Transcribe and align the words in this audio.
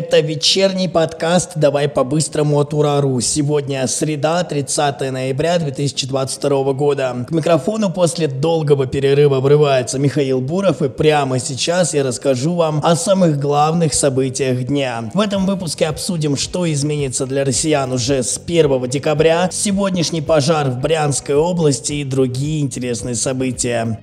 Это 0.00 0.20
вечерний 0.20 0.88
подкаст 0.88 1.50
«Давай 1.56 1.86
по-быстрому 1.86 2.58
от 2.58 2.72
Урару». 2.72 3.20
Сегодня 3.20 3.86
среда, 3.86 4.42
30 4.42 5.12
ноября 5.12 5.58
2022 5.58 6.72
года. 6.72 7.26
К 7.28 7.30
микрофону 7.30 7.90
после 7.90 8.26
долгого 8.26 8.86
перерыва 8.86 9.40
врывается 9.40 9.98
Михаил 9.98 10.40
Буров, 10.40 10.80
и 10.80 10.88
прямо 10.88 11.38
сейчас 11.38 11.92
я 11.92 12.02
расскажу 12.02 12.54
вам 12.54 12.80
о 12.82 12.96
самых 12.96 13.38
главных 13.38 13.92
событиях 13.92 14.64
дня. 14.64 15.10
В 15.12 15.20
этом 15.20 15.44
выпуске 15.44 15.86
обсудим, 15.86 16.34
что 16.34 16.64
изменится 16.72 17.26
для 17.26 17.44
россиян 17.44 17.92
уже 17.92 18.22
с 18.22 18.40
1 18.42 18.88
декабря, 18.88 19.50
сегодняшний 19.52 20.22
пожар 20.22 20.70
в 20.70 20.80
Брянской 20.80 21.34
области 21.34 21.92
и 21.92 22.04
другие 22.04 22.62
интересные 22.62 23.16
события. 23.16 24.00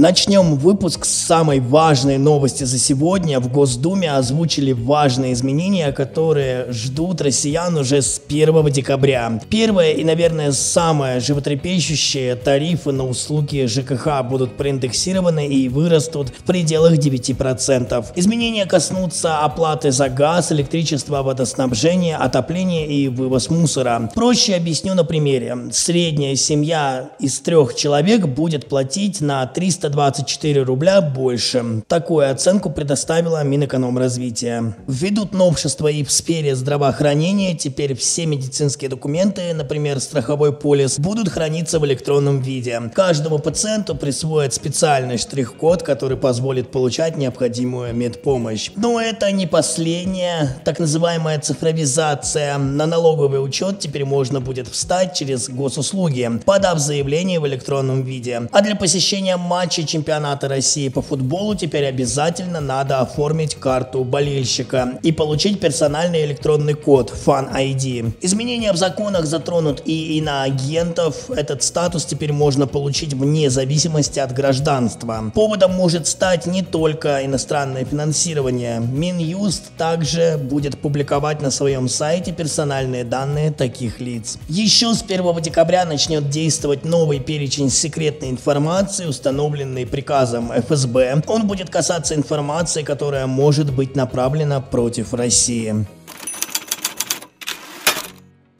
Начнем 0.00 0.54
выпуск 0.54 1.04
с 1.04 1.10
самой 1.10 1.60
важной 1.60 2.16
новости 2.16 2.64
за 2.64 2.78
сегодня. 2.78 3.38
В 3.38 3.52
Госдуме 3.52 4.10
озвучили 4.10 4.72
важные 4.72 5.34
изменения, 5.34 5.92
которые 5.92 6.72
ждут 6.72 7.20
россиян 7.20 7.76
уже 7.76 8.00
с 8.00 8.18
1 8.26 8.64
декабря. 8.70 9.38
Первое 9.50 9.92
и, 9.92 10.02
наверное, 10.02 10.52
самое 10.52 11.20
животрепещущее– 11.20 12.34
тарифы 12.36 12.92
на 12.92 13.06
услуги 13.06 13.66
ЖКХ 13.66 14.24
будут 14.26 14.56
проиндексированы 14.56 15.46
и 15.46 15.68
вырастут 15.68 16.30
в 16.30 16.44
пределах 16.44 16.94
9%. 16.94 18.06
Изменения 18.16 18.64
коснутся 18.64 19.40
оплаты 19.40 19.92
за 19.92 20.08
газ, 20.08 20.50
электричество, 20.50 21.22
водоснабжение, 21.22 22.16
отопление 22.16 22.86
и 22.86 23.08
вывоз 23.08 23.50
мусора. 23.50 24.10
Проще 24.14 24.54
объясню 24.54 24.94
на 24.94 25.04
примере. 25.04 25.58
Средняя 25.72 26.36
семья 26.36 27.10
из 27.18 27.38
трех 27.40 27.74
человек 27.74 28.26
будет 28.26 28.66
платить 28.66 29.20
на 29.20 29.44
300 29.44 29.89
324 29.90 30.62
рубля 30.62 31.00
больше. 31.00 31.82
Такую 31.88 32.30
оценку 32.30 32.70
предоставила 32.70 33.42
Минэкономразвития. 33.42 34.76
Введут 34.86 35.32
новшества 35.32 35.88
и 35.88 36.04
в 36.04 36.10
сфере 36.10 36.54
здравоохранения. 36.54 37.54
Теперь 37.54 37.94
все 37.96 38.26
медицинские 38.26 38.88
документы, 38.88 39.52
например, 39.54 40.00
страховой 40.00 40.52
полис, 40.52 40.98
будут 40.98 41.28
храниться 41.28 41.78
в 41.78 41.86
электронном 41.86 42.40
виде. 42.40 42.80
Каждому 42.94 43.38
пациенту 43.38 43.94
присвоят 43.96 44.54
специальный 44.54 45.18
штрих-код, 45.18 45.82
который 45.82 46.16
позволит 46.16 46.70
получать 46.70 47.16
необходимую 47.16 47.94
медпомощь. 47.94 48.70
Но 48.76 49.00
это 49.00 49.30
не 49.32 49.46
последняя, 49.46 50.60
так 50.64 50.78
называемая 50.78 51.40
цифровизация. 51.40 52.58
На 52.58 52.86
налоговый 52.86 53.44
учет 53.44 53.80
теперь 53.80 54.04
можно 54.04 54.40
будет 54.40 54.68
встать 54.68 55.14
через 55.14 55.48
госуслуги, 55.48 56.30
подав 56.44 56.78
заявление 56.78 57.40
в 57.40 57.46
электронном 57.46 58.02
виде. 58.02 58.42
А 58.52 58.60
для 58.62 58.76
посещения 58.76 59.36
матча 59.36 59.79
матчей 59.80 59.86
чемпионата 59.86 60.48
России 60.48 60.88
по 60.88 61.02
футболу 61.02 61.54
теперь 61.54 61.86
обязательно 61.86 62.60
надо 62.60 63.00
оформить 63.00 63.54
карту 63.54 64.04
болельщика 64.04 64.98
и 65.02 65.12
получить 65.12 65.60
персональный 65.60 66.24
электронный 66.24 66.74
код 66.74 67.12
Fan 67.26 67.52
ID. 67.54 68.12
Изменения 68.20 68.72
в 68.72 68.76
законах 68.76 69.26
затронут 69.26 69.82
и 69.84 70.18
иноагентов. 70.18 71.30
Этот 71.30 71.62
статус 71.62 72.04
теперь 72.04 72.32
можно 72.32 72.66
получить 72.66 73.14
вне 73.14 73.50
зависимости 73.50 74.18
от 74.18 74.32
гражданства. 74.32 75.30
Поводом 75.34 75.72
может 75.72 76.06
стать 76.06 76.46
не 76.46 76.62
только 76.62 77.24
иностранное 77.24 77.84
финансирование. 77.84 78.80
Минюст 78.80 79.70
также 79.76 80.38
будет 80.38 80.78
публиковать 80.78 81.42
на 81.42 81.50
своем 81.50 81.88
сайте 81.88 82.32
персональные 82.32 83.04
данные 83.04 83.50
таких 83.50 84.00
лиц. 84.00 84.38
Еще 84.48 84.94
с 84.94 85.02
1 85.02 85.42
декабря 85.42 85.84
начнет 85.84 86.28
действовать 86.28 86.84
новый 86.84 87.20
перечень 87.20 87.70
секретной 87.70 88.30
информации, 88.30 89.06
установленный 89.06 89.59
установленный 89.60 89.86
приказом 89.86 90.50
ФСБ, 90.52 91.22
он 91.26 91.46
будет 91.46 91.70
касаться 91.70 92.14
информации, 92.14 92.82
которая 92.82 93.26
может 93.26 93.72
быть 93.72 93.96
направлена 93.96 94.60
против 94.60 95.14
России. 95.14 95.86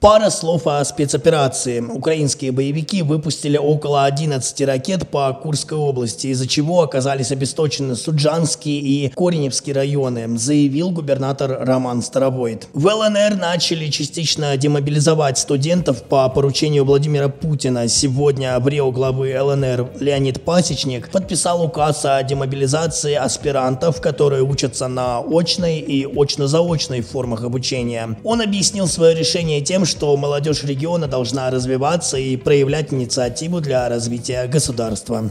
Пара 0.01 0.31
слов 0.31 0.67
о 0.67 0.83
спецоперации. 0.83 1.81
Украинские 1.81 2.53
боевики 2.53 3.03
выпустили 3.03 3.59
около 3.59 4.07
11 4.07 4.63
ракет 4.63 5.07
по 5.11 5.31
Курской 5.35 5.77
области, 5.77 6.29
из-за 6.29 6.49
чего 6.49 6.81
оказались 6.81 7.33
обесточены 7.33 7.95
Суджанский 7.95 8.79
и 8.79 9.11
Кореневский 9.11 9.75
районы, 9.75 10.39
заявил 10.39 10.91
губернатор 10.91 11.55
Роман 11.61 12.01
Старовойт. 12.01 12.67
В 12.73 12.87
ЛНР 12.87 13.37
начали 13.37 13.91
частично 13.91 14.57
демобилизовать 14.57 15.37
студентов 15.37 16.03
по 16.05 16.27
поручению 16.31 16.87
Владимира 16.87 17.29
Путина. 17.29 17.87
Сегодня 17.87 18.59
в 18.59 18.67
Рио 18.69 18.91
главы 18.93 19.39
ЛНР 19.39 19.91
Леонид 20.01 20.43
Пасечник 20.43 21.11
подписал 21.11 21.63
указ 21.63 22.07
о 22.07 22.23
демобилизации 22.23 23.17
аспирантов, 23.17 24.01
которые 24.01 24.45
учатся 24.45 24.89
на 24.89 25.19
очной 25.19 25.77
и 25.77 26.07
очно-заочной 26.07 27.03
формах 27.03 27.45
обучения. 27.45 28.17
Он 28.25 28.41
объяснил 28.41 28.87
свое 28.87 29.15
решение 29.15 29.61
тем, 29.61 29.85
что 29.91 30.17
молодежь 30.17 30.65
региона 30.65 31.07
должна 31.07 31.51
развиваться 31.51 32.17
и 32.17 32.37
проявлять 32.37 32.93
инициативу 32.93 33.61
для 33.61 33.89
развития 33.89 34.47
государства. 34.47 35.31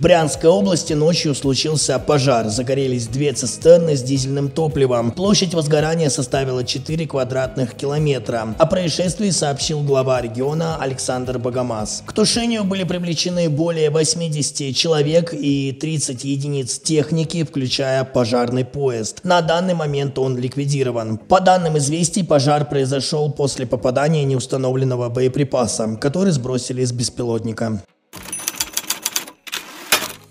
В 0.00 0.02
Брянской 0.02 0.48
области 0.48 0.94
ночью 0.94 1.34
случился 1.34 1.98
пожар. 1.98 2.48
Загорелись 2.48 3.06
две 3.06 3.34
цистерны 3.34 3.98
с 3.98 4.02
дизельным 4.02 4.48
топливом. 4.48 5.10
Площадь 5.10 5.52
возгорания 5.52 6.08
составила 6.08 6.64
4 6.64 7.06
квадратных 7.06 7.74
километра. 7.74 8.54
О 8.56 8.64
происшествии 8.64 9.28
сообщил 9.28 9.82
глава 9.82 10.22
региона 10.22 10.78
Александр 10.80 11.38
Богомаз. 11.38 12.02
К 12.06 12.14
тушению 12.14 12.64
были 12.64 12.84
привлечены 12.84 13.50
более 13.50 13.90
80 13.90 14.74
человек 14.74 15.34
и 15.34 15.76
30 15.78 16.24
единиц 16.24 16.78
техники, 16.78 17.44
включая 17.44 18.04
пожарный 18.04 18.64
поезд. 18.64 19.20
На 19.22 19.42
данный 19.42 19.74
момент 19.74 20.18
он 20.18 20.38
ликвидирован. 20.38 21.18
По 21.18 21.42
данным 21.42 21.76
известий, 21.76 22.22
пожар 22.22 22.66
произошел 22.66 23.30
после 23.30 23.66
попадания 23.66 24.24
неустановленного 24.24 25.10
боеприпаса, 25.10 25.98
который 26.00 26.32
сбросили 26.32 26.86
с 26.86 26.90
беспилотника. 26.90 27.82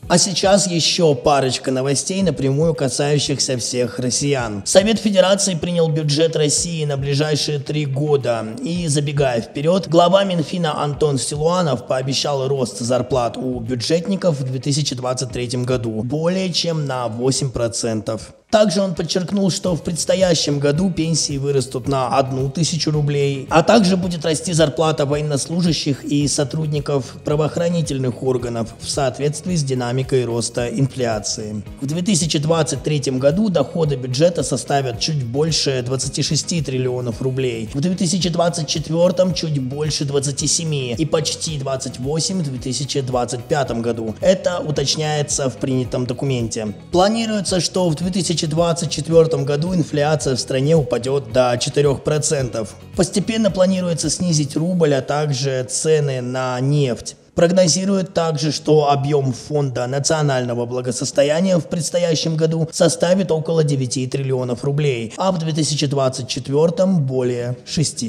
А 0.10 0.18
сейчас 0.18 0.66
еще 0.66 1.14
парочка 1.14 1.70
новостей, 1.70 2.24
напрямую 2.24 2.74
касающихся 2.74 3.60
всех 3.60 4.00
россиян. 4.00 4.64
Совет 4.66 4.98
Федерации 4.98 5.54
принял 5.54 5.88
бюджет 5.88 6.36
России 6.36 6.84
на 6.84 6.98
ближайшие 6.98 7.60
три 7.60 7.86
года. 7.86 8.44
И 8.64 8.88
забегая 8.88 9.40
вперед, 9.40 9.88
глава 9.88 10.24
Минфина 10.24 10.82
Антон 10.82 11.20
Силуанов 11.20 11.86
пообещал 11.86 12.48
рост 12.48 12.80
зарплат 12.80 13.38
у 13.38 13.60
бюджетников 13.60 14.40
в 14.40 14.44
2023 14.46 15.64
году 15.64 16.02
более 16.02 16.52
чем 16.52 16.88
на 16.88 17.06
8%. 17.06 18.20
Также 18.52 18.82
он 18.82 18.96
подчеркнул, 18.96 19.52
что 19.52 19.76
в 19.76 19.84
предстоящем 19.84 20.58
году 20.58 20.90
пенсии 20.90 21.38
вырастут 21.38 21.88
на 21.88 22.18
одну 22.18 22.50
тысячу 22.50 22.90
рублей, 22.90 23.46
а 23.52 23.62
также 23.62 23.96
будет 23.96 24.26
расти 24.26 24.54
зарплата 24.54 25.06
военнослужащих 25.06 26.04
и 26.04 26.28
сотрудников 26.28 27.18
правоохранительных 27.24 28.24
органов 28.24 28.74
в 28.80 28.90
соответствии 28.90 29.56
с 29.56 29.64
динамикой 29.64 30.26
роста 30.26 30.68
инфляции. 30.68 31.62
В 31.80 31.86
2023 31.86 33.20
году 33.20 33.50
доходы 33.50 33.98
бюджета 33.98 34.42
составят 34.42 35.00
чуть 35.00 35.24
больше 35.24 35.84
26 35.86 36.66
триллионов 36.66 37.22
рублей, 37.22 37.70
в 37.72 37.80
2024 37.80 39.34
чуть 39.36 39.62
больше 39.62 40.06
27 40.06 40.96
и 40.98 41.06
почти 41.06 41.60
28 41.60 42.40
в 42.40 42.50
2025 42.50 43.72
году. 43.82 44.16
Это 44.22 44.58
уточняется 44.58 45.52
в 45.52 45.58
принятом 45.58 46.08
документе. 46.08 46.74
Планируется, 46.92 47.60
что 47.60 47.88
в 47.90 47.94
2024 47.94 48.39
2024 48.48 49.44
году 49.44 49.74
инфляция 49.74 50.36
в 50.36 50.40
стране 50.40 50.76
упадет 50.76 51.32
до 51.32 51.54
4%. 51.54 52.68
Постепенно 52.96 53.52
планируется 53.52 54.10
снизить 54.10 54.56
рубль, 54.56 54.94
а 54.94 55.02
также 55.02 55.64
цены 55.64 56.22
на 56.22 56.60
нефть. 56.60 57.16
Прогнозирует 57.36 58.14
также, 58.14 58.52
что 58.52 58.92
объем 58.92 59.32
фонда 59.32 59.88
национального 59.88 60.66
благосостояния 60.66 61.58
в 61.58 61.68
предстоящем 61.68 62.36
году 62.36 62.68
составит 62.72 63.32
около 63.32 63.64
9 63.64 64.12
триллионов 64.12 64.66
рублей, 64.66 65.14
а 65.16 65.32
в 65.32 65.38
2024 65.38 66.86
более 66.98 67.58
6. 67.66 68.06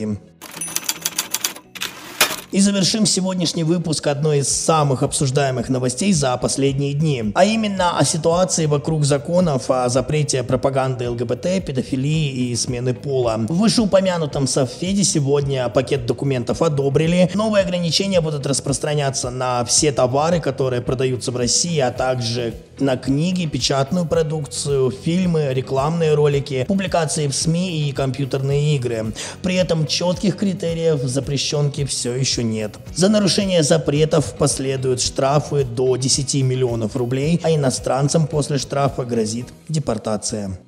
И 2.53 2.61
завершим 2.61 3.07
сегодняшний 3.07 3.63
выпуск 3.63 4.09
одной 4.09 4.41
из 4.41 4.49
самых 4.49 5.05
обсуждаемых 5.05 5.69
новостей 5.69 6.13
за 6.13 6.37
последние 6.37 6.95
дни, 6.95 7.31
а 7.37 7.45
именно 7.45 7.97
о 7.97 8.05
ситуации 8.05 8.67
вокруг 8.67 9.05
законов 9.05 9.71
о 9.71 9.89
запрете 9.89 10.43
пропаганды 10.43 11.09
ЛГБТ, 11.09 11.65
педофилии 11.65 12.51
и 12.51 12.57
смены 12.57 12.93
пола. 12.93 13.37
В 13.49 13.57
вышеупомянутом 13.57 14.49
Совфеде 14.49 15.05
сегодня 15.05 15.69
пакет 15.69 16.07
документов 16.07 16.61
одобрили. 16.61 17.31
Новые 17.35 17.63
ограничения 17.63 18.21
будут 18.21 18.45
распространяться 18.47 19.31
на 19.31 19.65
все 19.65 19.93
товары, 19.93 20.41
которые 20.41 20.83
продаются 20.83 21.31
в 21.31 21.37
России, 21.37 21.79
а 21.79 21.93
также 21.93 22.55
на 22.81 22.97
книги, 22.97 23.47
печатную 23.47 24.07
продукцию, 24.07 24.91
фильмы, 24.91 25.51
рекламные 25.53 26.15
ролики, 26.15 26.65
публикации 26.67 27.29
в 27.29 27.35
СМИ 27.35 27.89
и 27.89 27.93
компьютерные 27.93 28.75
игры. 28.75 29.13
При 29.41 29.55
этом 29.55 29.87
четких 29.87 30.37
критериев 30.37 31.01
запрещенки 31.03 31.85
все 31.85 32.15
еще 32.15 32.40
нет. 32.43 32.79
За 32.95 33.09
нарушение 33.09 33.63
запретов 33.63 34.35
последуют 34.35 35.01
штрафы 35.01 35.65
до 35.65 35.97
10 35.97 36.43
миллионов 36.43 36.97
рублей, 36.97 37.41
а 37.43 37.51
иностранцам 37.51 38.27
после 38.27 38.59
штрафа 38.59 39.05
грозит 39.05 39.47
депортация. 39.69 40.59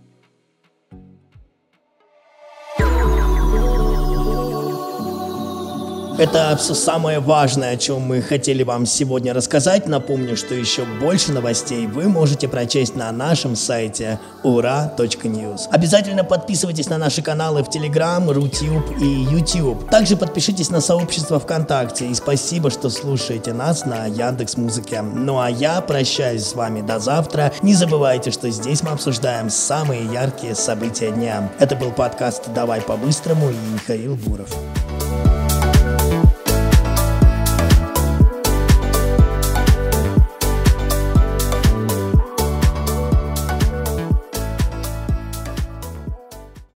Это 6.22 6.56
все 6.56 6.74
самое 6.74 7.18
важное, 7.18 7.72
о 7.72 7.76
чем 7.76 8.02
мы 8.02 8.22
хотели 8.22 8.62
вам 8.62 8.86
сегодня 8.86 9.34
рассказать. 9.34 9.88
Напомню, 9.88 10.36
что 10.36 10.54
еще 10.54 10.84
больше 10.84 11.32
новостей 11.32 11.88
вы 11.88 12.08
можете 12.08 12.46
прочесть 12.46 12.94
на 12.94 13.10
нашем 13.10 13.56
сайте 13.56 14.20
ура.news. 14.44 15.62
Обязательно 15.72 16.22
подписывайтесь 16.22 16.88
на 16.88 16.96
наши 16.96 17.22
каналы 17.22 17.64
в 17.64 17.68
Telegram, 17.70 18.24
Рутюб 18.32 18.84
и 19.00 19.04
YouTube. 19.04 19.90
Также 19.90 20.16
подпишитесь 20.16 20.70
на 20.70 20.80
сообщество 20.80 21.40
ВКонтакте. 21.40 22.06
И 22.06 22.14
спасибо, 22.14 22.70
что 22.70 22.88
слушаете 22.88 23.52
нас 23.52 23.84
на 23.84 24.06
Яндекс 24.06 24.56
Музыке. 24.56 25.02
Ну 25.02 25.40
а 25.40 25.50
я 25.50 25.80
прощаюсь 25.80 26.46
с 26.46 26.54
вами 26.54 26.82
до 26.82 27.00
завтра. 27.00 27.52
Не 27.62 27.74
забывайте, 27.74 28.30
что 28.30 28.48
здесь 28.48 28.84
мы 28.84 28.90
обсуждаем 28.90 29.50
самые 29.50 30.04
яркие 30.04 30.54
события 30.54 31.10
дня. 31.10 31.50
Это 31.58 31.74
был 31.74 31.90
подкаст 31.90 32.44
«Давай 32.54 32.80
по-быстрому» 32.80 33.50
и 33.50 33.56
Михаил 33.74 34.14
Буров. 34.14 34.50